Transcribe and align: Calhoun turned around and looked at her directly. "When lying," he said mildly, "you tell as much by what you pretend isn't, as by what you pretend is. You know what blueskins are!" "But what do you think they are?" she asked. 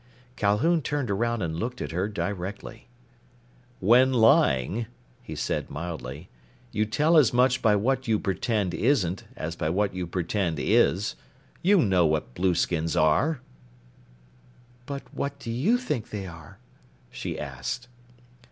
Calhoun 0.35 0.81
turned 0.81 1.11
around 1.11 1.43
and 1.43 1.59
looked 1.59 1.79
at 1.79 1.91
her 1.91 2.09
directly. 2.09 2.87
"When 3.79 4.11
lying," 4.11 4.87
he 5.21 5.35
said 5.35 5.69
mildly, 5.69 6.27
"you 6.71 6.87
tell 6.87 7.17
as 7.17 7.31
much 7.31 7.61
by 7.61 7.75
what 7.75 8.07
you 8.07 8.17
pretend 8.17 8.73
isn't, 8.73 9.25
as 9.35 9.55
by 9.55 9.69
what 9.69 9.93
you 9.93 10.07
pretend 10.07 10.57
is. 10.57 11.13
You 11.61 11.83
know 11.83 12.07
what 12.07 12.33
blueskins 12.33 12.95
are!" 12.99 13.41
"But 14.87 15.03
what 15.13 15.37
do 15.37 15.51
you 15.51 15.77
think 15.77 16.09
they 16.09 16.25
are?" 16.25 16.57
she 17.11 17.39
asked. 17.39 17.87